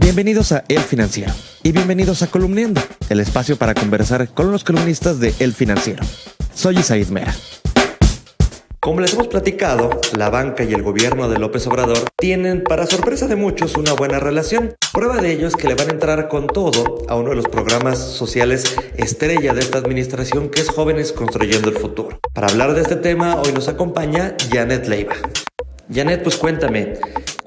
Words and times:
Bienvenidos 0.00 0.52
a 0.52 0.64
El 0.68 0.78
Financiero 0.78 1.32
y 1.64 1.72
bienvenidos 1.72 2.22
a 2.22 2.28
Columniendo, 2.28 2.80
el 3.08 3.18
espacio 3.18 3.56
para 3.56 3.74
conversar 3.74 4.28
con 4.28 4.52
los 4.52 4.62
columnistas 4.62 5.18
de 5.18 5.34
El 5.40 5.52
Financiero. 5.52 6.04
Soy 6.54 6.78
Isaid 6.78 7.08
Mera. 7.08 7.34
Como 8.78 9.00
les 9.00 9.12
hemos 9.14 9.26
platicado, 9.26 10.00
la 10.16 10.30
banca 10.30 10.62
y 10.62 10.72
el 10.72 10.82
gobierno 10.82 11.28
de 11.28 11.40
López 11.40 11.66
Obrador 11.66 11.98
tienen, 12.16 12.62
para 12.62 12.86
sorpresa 12.86 13.26
de 13.26 13.34
muchos, 13.34 13.76
una 13.76 13.92
buena 13.92 14.20
relación. 14.20 14.76
Prueba 14.92 15.16
de 15.16 15.32
ello 15.32 15.48
es 15.48 15.56
que 15.56 15.66
le 15.66 15.74
van 15.74 15.88
a 15.88 15.92
entrar 15.92 16.28
con 16.28 16.46
todo 16.46 17.02
a 17.08 17.16
uno 17.16 17.30
de 17.30 17.36
los 17.36 17.48
programas 17.48 17.98
sociales 17.98 18.76
estrella 18.96 19.52
de 19.52 19.60
esta 19.60 19.78
administración, 19.78 20.48
que 20.48 20.60
es 20.60 20.68
Jóvenes 20.68 21.12
Construyendo 21.12 21.70
el 21.70 21.76
Futuro. 21.76 22.20
Para 22.34 22.46
hablar 22.46 22.74
de 22.74 22.82
este 22.82 22.96
tema, 22.96 23.34
hoy 23.34 23.52
nos 23.52 23.66
acompaña 23.66 24.36
Janet 24.52 24.86
Leiva. 24.86 25.16
Janet, 25.92 26.22
pues 26.22 26.36
cuéntame, 26.36 26.98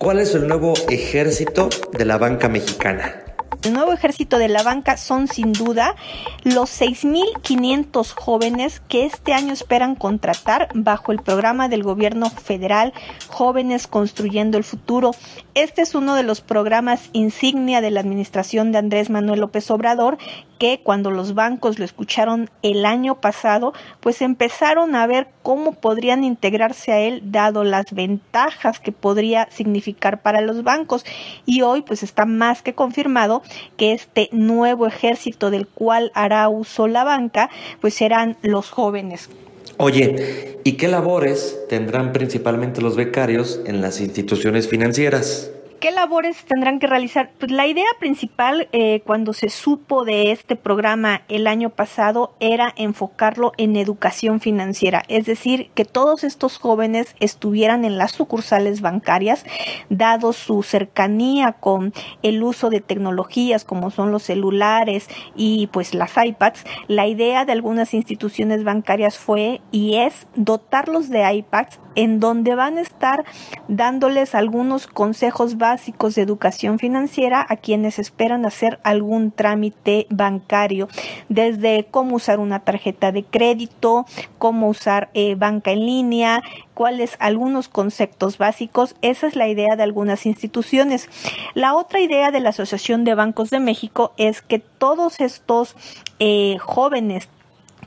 ¿cuál 0.01 0.17
es 0.17 0.33
el 0.33 0.47
nuevo 0.47 0.73
ejército 0.89 1.69
de 1.93 2.05
la 2.05 2.17
banca 2.17 2.49
mexicana? 2.49 3.30
El 3.63 3.73
nuevo 3.73 3.93
ejército 3.93 4.39
de 4.39 4.47
la 4.47 4.63
banca 4.63 4.97
son 4.97 5.27
sin 5.27 5.53
duda 5.53 5.95
los 6.43 6.81
6.500 6.81 8.11
jóvenes 8.15 8.81
que 8.87 9.05
este 9.05 9.33
año 9.33 9.53
esperan 9.53 9.93
contratar 9.93 10.69
bajo 10.73 11.11
el 11.11 11.19
programa 11.19 11.69
del 11.69 11.83
gobierno 11.83 12.31
federal 12.31 12.91
Jóvenes 13.27 13.85
Construyendo 13.85 14.57
el 14.57 14.63
Futuro. 14.63 15.11
Este 15.53 15.83
es 15.83 15.93
uno 15.93 16.15
de 16.15 16.23
los 16.23 16.41
programas 16.41 17.11
insignia 17.13 17.81
de 17.81 17.91
la 17.91 17.99
administración 17.99 18.71
de 18.71 18.79
Andrés 18.79 19.11
Manuel 19.11 19.41
López 19.41 19.69
Obrador 19.69 20.17
que 20.61 20.79
cuando 20.83 21.09
los 21.09 21.33
bancos 21.33 21.79
lo 21.79 21.85
escucharon 21.85 22.51
el 22.61 22.85
año 22.85 23.19
pasado, 23.19 23.73
pues 23.99 24.21
empezaron 24.21 24.93
a 24.93 25.07
ver 25.07 25.27
cómo 25.41 25.71
podrían 25.71 26.23
integrarse 26.23 26.91
a 26.91 26.99
él 26.99 27.31
dado 27.31 27.63
las 27.63 27.91
ventajas 27.91 28.79
que 28.79 28.91
podría 28.91 29.49
significar 29.49 30.21
para 30.21 30.39
los 30.41 30.61
bancos. 30.61 31.03
Y 31.47 31.63
hoy 31.63 31.81
pues 31.81 32.03
está 32.03 32.27
más 32.27 32.61
que 32.61 32.75
confirmado 32.75 33.41
que 33.77 33.93
este 33.93 34.29
nuevo 34.31 34.87
ejército 34.87 35.51
del 35.51 35.67
cual 35.67 36.11
hará 36.13 36.47
uso 36.49 36.87
la 36.87 37.03
banca, 37.03 37.49
pues 37.79 37.93
serán 37.93 38.37
los 38.41 38.69
jóvenes. 38.69 39.29
Oye, 39.77 40.59
¿y 40.63 40.73
qué 40.73 40.87
labores 40.87 41.57
tendrán 41.67 42.13
principalmente 42.13 42.81
los 42.81 42.95
becarios 42.95 43.59
en 43.65 43.81
las 43.81 43.99
instituciones 43.99 44.67
financieras? 44.67 45.49
¿Qué 45.81 45.89
labores 45.89 46.45
tendrán 46.45 46.77
que 46.77 46.85
realizar? 46.85 47.31
Pues 47.39 47.51
la 47.51 47.65
idea 47.65 47.87
principal 47.97 48.69
eh, 48.71 49.01
cuando 49.03 49.33
se 49.33 49.49
supo 49.49 50.05
de 50.05 50.31
este 50.31 50.55
programa 50.55 51.23
el 51.27 51.47
año 51.47 51.71
pasado 51.71 52.35
era 52.39 52.71
enfocarlo 52.77 53.51
en 53.57 53.75
educación 53.75 54.41
financiera, 54.41 55.01
es 55.07 55.25
decir, 55.25 55.71
que 55.73 55.83
todos 55.83 56.23
estos 56.23 56.59
jóvenes 56.59 57.15
estuvieran 57.19 57.83
en 57.83 57.97
las 57.97 58.11
sucursales 58.11 58.81
bancarias, 58.81 59.43
dado 59.89 60.33
su 60.33 60.61
cercanía 60.61 61.53
con 61.53 61.95
el 62.21 62.43
uso 62.43 62.69
de 62.69 62.81
tecnologías 62.81 63.65
como 63.65 63.89
son 63.89 64.11
los 64.11 64.21
celulares 64.21 65.07
y 65.35 65.65
pues 65.73 65.95
las 65.95 66.11
iPads. 66.15 66.63
La 66.89 67.07
idea 67.07 67.43
de 67.43 67.53
algunas 67.53 67.95
instituciones 67.95 68.63
bancarias 68.63 69.17
fue 69.17 69.61
y 69.71 69.95
es 69.95 70.27
dotarlos 70.35 71.09
de 71.09 71.33
iPads 71.33 71.79
en 71.95 72.19
donde 72.19 72.53
van 72.53 72.77
a 72.77 72.81
estar 72.81 73.25
dándoles 73.67 74.35
algunos 74.35 74.85
consejos 74.85 75.57
básicos 75.57 75.70
de 75.71 76.21
educación 76.21 76.79
financiera 76.79 77.45
a 77.47 77.55
quienes 77.55 77.97
esperan 77.97 78.45
hacer 78.45 78.79
algún 78.83 79.31
trámite 79.31 80.05
bancario, 80.09 80.89
desde 81.29 81.87
cómo 81.89 82.15
usar 82.17 82.39
una 82.39 82.59
tarjeta 82.59 83.11
de 83.11 83.23
crédito, 83.23 84.05
cómo 84.37 84.67
usar 84.67 85.09
eh, 85.13 85.35
banca 85.35 85.71
en 85.71 85.85
línea, 85.85 86.41
cuáles 86.73 87.15
algunos 87.19 87.69
conceptos 87.69 88.37
básicos. 88.37 88.95
Esa 89.01 89.27
es 89.27 89.35
la 89.35 89.47
idea 89.47 89.75
de 89.77 89.83
algunas 89.83 90.25
instituciones. 90.25 91.09
La 91.53 91.73
otra 91.73 92.01
idea 92.01 92.31
de 92.31 92.41
la 92.41 92.49
Asociación 92.49 93.03
de 93.05 93.15
Bancos 93.15 93.49
de 93.49 93.59
México 93.59 94.13
es 94.17 94.41
que 94.41 94.59
todos 94.59 95.21
estos 95.21 95.75
eh, 96.19 96.57
jóvenes 96.59 97.29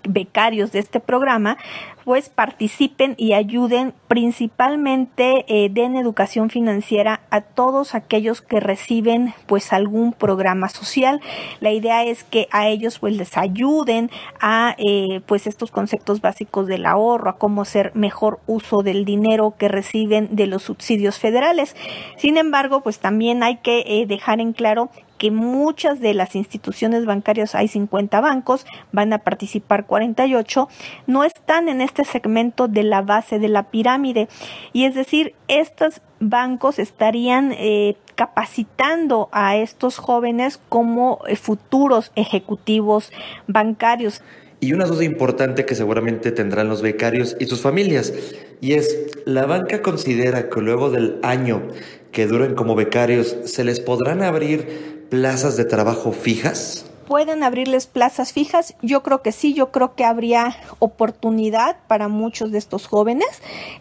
becarios 0.08 0.72
de 0.72 0.78
este 0.78 1.00
programa 1.00 1.56
pues 2.04 2.28
participen 2.28 3.14
y 3.16 3.32
ayuden 3.32 3.94
principalmente 4.08 5.44
eh, 5.48 5.70
den 5.70 5.96
educación 5.96 6.50
financiera 6.50 7.22
a 7.30 7.40
todos 7.40 7.94
aquellos 7.94 8.42
que 8.42 8.60
reciben 8.60 9.34
pues 9.46 9.72
algún 9.72 10.12
programa 10.12 10.68
social. 10.68 11.20
La 11.60 11.72
idea 11.72 12.04
es 12.04 12.22
que 12.22 12.46
a 12.50 12.68
ellos 12.68 12.98
pues 12.98 13.16
les 13.16 13.36
ayuden 13.36 14.10
a 14.40 14.76
eh, 14.78 15.22
pues 15.26 15.46
estos 15.46 15.70
conceptos 15.70 16.20
básicos 16.20 16.66
del 16.66 16.86
ahorro, 16.86 17.30
a 17.30 17.38
cómo 17.38 17.62
hacer 17.62 17.92
mejor 17.94 18.38
uso 18.46 18.82
del 18.82 19.04
dinero 19.04 19.54
que 19.58 19.68
reciben 19.68 20.36
de 20.36 20.46
los 20.46 20.62
subsidios 20.62 21.18
federales. 21.18 21.74
Sin 22.16 22.36
embargo, 22.36 22.82
pues 22.82 22.98
también 22.98 23.42
hay 23.42 23.56
que 23.56 23.84
eh, 23.86 24.06
dejar 24.06 24.40
en 24.40 24.52
claro 24.52 24.90
que 25.18 25.30
muchas 25.30 26.00
de 26.00 26.14
las 26.14 26.34
instituciones 26.34 27.06
bancarias, 27.06 27.54
hay 27.54 27.68
50 27.68 28.20
bancos, 28.20 28.66
van 28.92 29.12
a 29.12 29.18
participar 29.18 29.86
48, 29.86 30.68
no 31.06 31.24
están 31.24 31.68
en 31.68 31.80
este 31.80 31.93
segmento 32.02 32.66
de 32.66 32.82
la 32.82 33.02
base 33.02 33.38
de 33.38 33.48
la 33.48 33.70
pirámide. 33.70 34.28
Y 34.72 34.86
es 34.86 34.96
decir, 34.96 35.34
estos 35.46 36.00
bancos 36.18 36.80
estarían 36.80 37.52
eh, 37.52 37.96
capacitando 38.16 39.28
a 39.30 39.56
estos 39.56 39.98
jóvenes 39.98 40.58
como 40.68 41.20
eh, 41.28 41.36
futuros 41.36 42.10
ejecutivos 42.16 43.12
bancarios. 43.46 44.22
Y 44.60 44.72
una 44.72 44.86
duda 44.86 45.04
importante 45.04 45.66
que 45.66 45.74
seguramente 45.74 46.32
tendrán 46.32 46.68
los 46.68 46.80
becarios 46.80 47.36
y 47.38 47.46
sus 47.46 47.60
familias, 47.60 48.14
y 48.60 48.72
es, 48.72 49.10
¿la 49.26 49.44
banca 49.44 49.82
considera 49.82 50.48
que 50.48 50.60
luego 50.60 50.90
del 50.90 51.18
año 51.22 51.68
que 52.12 52.26
duren 52.26 52.54
como 52.54 52.74
becarios 52.74 53.36
se 53.44 53.62
les 53.64 53.80
podrán 53.80 54.22
abrir 54.22 55.06
plazas 55.10 55.58
de 55.58 55.66
trabajo 55.66 56.12
fijas? 56.12 56.90
¿Pueden 57.06 57.42
abrirles 57.42 57.86
plazas 57.86 58.32
fijas? 58.32 58.74
Yo 58.80 59.02
creo 59.02 59.20
que 59.20 59.32
sí, 59.32 59.52
yo 59.52 59.70
creo 59.70 59.94
que 59.94 60.04
habría 60.04 60.56
oportunidad 60.78 61.76
para 61.86 62.08
muchos 62.08 62.50
de 62.50 62.58
estos 62.58 62.86
jóvenes 62.86 63.28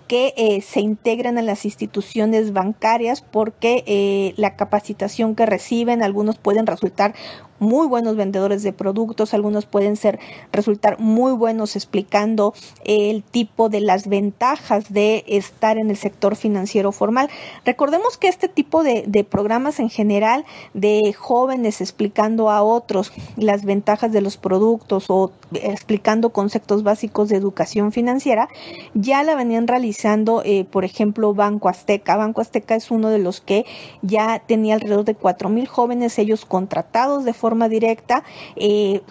que 0.08 0.34
eh, 0.36 0.62
se 0.62 0.82
integren 0.82 1.38
en 1.38 1.46
las 1.46 1.66
instituciones 1.66 2.54
bancarias 2.54 3.22
porque 3.22 3.84
eh, 3.88 4.34
la 4.36 4.56
capacitación 4.56 5.36
que 5.36 5.46
reciben, 5.46 6.04
algunos 6.04 6.38
pueden 6.38 6.68
resultar 6.68 7.14
muy 7.64 7.88
buenos 7.88 8.16
vendedores 8.16 8.62
de 8.62 8.74
productos, 8.74 9.34
algunos 9.34 9.66
pueden 9.66 9.96
ser 9.96 10.20
resultar 10.52 11.00
muy 11.00 11.32
buenos 11.32 11.76
explicando 11.76 12.54
el 12.84 13.24
tipo 13.24 13.70
de 13.70 13.80
las 13.80 14.08
ventajas 14.08 14.92
de 14.92 15.24
estar 15.28 15.78
en 15.78 15.90
el 15.90 15.98
sector 15.98 16.36
financiero 16.36 16.92
formal. 16.92 17.30
Recordemos 17.66 18.18
que 18.18 18.28
este 18.28 18.50
tipo 18.50 18.84
de, 18.84 19.06
de 19.08 19.24
programas 19.24 19.80
en 19.80 19.90
general 19.90 20.46
de 20.74 21.14
jóvenes 21.18 21.82
explicando 21.82 22.50
a 22.50 22.62
otros 22.62 23.14
las 23.38 23.64
ventajas 23.64 24.12
de 24.12 24.22
los 24.22 24.38
productos 24.38 25.06
o 25.10 25.32
explicando 25.54 26.32
conceptos 26.32 26.84
básicos 26.84 27.30
de 27.30 27.38
educación 27.38 27.92
financiera, 27.92 28.50
ya 28.94 29.24
la 29.24 29.36
venían 29.36 29.68
realizando, 29.68 30.42
eh, 30.44 30.66
por 30.66 30.84
ejemplo, 30.84 31.34
Banco 31.34 31.70
Azteca. 31.70 32.18
Banco 32.18 32.42
Azteca 32.42 32.76
es 32.76 32.92
uno 32.92 33.10
de 33.10 33.20
los 33.20 33.40
que 33.40 33.66
ya 34.02 34.42
tenía 34.46 34.76
alrededor 34.76 35.06
de 35.06 35.16
cuatro 35.16 35.50
mil 35.50 35.68
jóvenes, 35.68 36.20
ellos 36.20 36.46
contratados 36.46 37.24
de 37.24 37.34
forma 37.34 37.53
directa, 37.70 38.24
eh, 38.56 39.02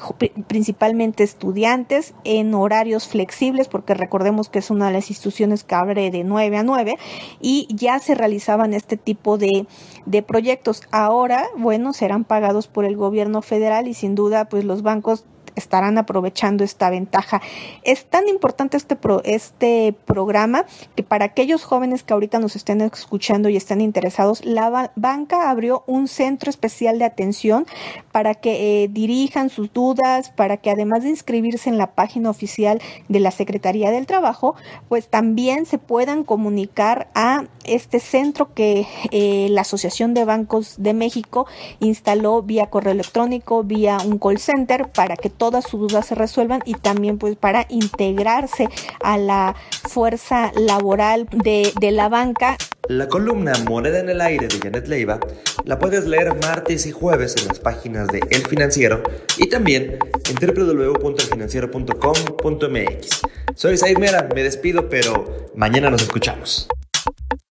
principalmente 0.47 1.25
estudiantes 1.25 2.15
en 2.25 2.55
horarios 2.55 3.09
flexibles, 3.09 3.69
porque 3.69 3.95
recordemos 3.95 4.49
que 4.49 4.59
es 4.59 4.71
una 4.71 4.87
de 4.87 4.93
las 4.93 5.11
instituciones 5.11 5.65
que 5.65 5.75
abre 5.75 6.11
de 6.11 6.25
9 6.25 6.57
a 6.59 6.63
9 6.63 6.97
y 7.41 7.69
ya 7.71 7.99
se 7.99 8.15
realizaban 8.15 8.75
este 8.75 8.97
tipo 8.97 9.39
de, 9.39 9.67
de 10.07 10.23
proyectos. 10.23 10.83
Ahora, 10.91 11.47
bueno, 11.57 11.93
serán 11.93 12.25
pagados 12.25 12.67
por 12.67 12.85
el 12.85 12.97
gobierno 12.97 13.43
federal 13.43 13.89
y 13.89 13.95
sin 13.95 14.15
duda, 14.15 14.49
pues 14.49 14.65
los 14.65 14.83
bancos 14.83 15.25
estarán 15.57 15.99
aprovechando 15.99 16.65
esta 16.65 16.91
ventaja. 16.91 17.41
Es 17.83 18.07
tan 18.07 18.29
importante 18.29 18.77
este, 18.77 18.97
este 19.25 19.95
programa 20.05 20.65
que 20.97 21.03
para 21.03 21.27
aquellos 21.27 21.65
jóvenes 21.65 22.03
que 22.03 22.13
ahorita 22.13 22.39
nos 22.39 22.57
estén 22.57 22.81
escuchando 22.81 23.49
y 23.49 23.57
estén 23.57 23.81
interesados, 23.81 24.45
la 24.45 24.93
banca 24.97 25.51
abrió 25.51 25.85
un 25.87 26.09
centro 26.09 26.51
especial 26.51 26.99
de 26.99 27.05
atención 27.05 27.67
para 28.11 28.35
que 28.35 28.85
eh, 28.85 28.89
dirijan 28.89 29.51
sus 29.51 29.73
dudas, 29.73 30.31
para 30.31 30.57
que 30.57 30.71
además 30.71 31.03
de 31.03 31.11
inscribirse 31.11 31.69
en 31.69 31.79
la 31.79 31.95
página 31.95 32.31
oficial 32.31 32.81
de 33.09 33.21
la 33.21 33.31
Secretaría 33.31 33.91
del 33.91 34.07
Trabajo, 34.07 34.55
pues 34.89 35.09
también 35.09 35.67
se 35.67 35.79
puedan 35.79 36.25
comunicar 36.25 37.09
a 37.15 37.45
este 37.65 38.01
centro 38.01 38.55
que 38.55 38.87
eh, 39.11 39.49
la 39.51 39.63
Asociación 39.63 40.15
de 40.15 40.25
Bancos 40.25 40.75
de 40.79 40.95
México 40.95 41.47
instaló 41.81 42.43
vía 42.43 42.67
correo 42.67 42.93
electrónico, 42.93 43.63
vía 43.63 43.99
un 44.05 44.19
call 44.19 44.39
center 44.39 44.91
para 44.91 45.17
que 45.17 45.31
todas 45.43 45.65
sus 45.65 45.81
dudas 45.81 46.07
se 46.07 46.15
resuelvan 46.15 46.63
y 46.65 46.75
también 46.75 47.19
pues 47.19 47.35
para 47.35 47.67
integrarse 47.69 48.69
a 49.03 49.19
la 49.19 49.57
fuerza 49.89 50.53
laboral 50.55 51.27
de, 51.33 51.73
de 51.81 51.91
la 51.91 52.09
banca. 52.09 52.57
La 52.89 53.09
columna 53.09 53.53
Moneda 53.69 53.99
en 53.99 54.09
el 54.09 54.21
Aire 54.21 54.47
de 54.47 54.61
Janet 54.61 54.87
Leiva 54.87 55.19
la 55.65 55.81
puedes 55.81 56.07
leer 56.07 56.33
martes 56.41 56.87
y 56.87 56.93
jueves 56.93 57.35
en 57.43 57.49
las 57.49 57.59
páginas 57.59 58.07
de 58.07 58.21
El 58.31 58.47
Financiero 58.47 59.03
y 59.37 59.49
también 59.49 59.99
en 60.31 60.37
www.elfinanciero.com.mx. 60.37 63.23
Soy 63.57 63.77
Said 63.77 63.99
Mera, 63.99 64.29
me 64.33 64.45
despido, 64.45 64.89
pero 64.89 65.49
mañana 65.57 65.91
nos 65.91 66.03
escuchamos. 66.03 66.69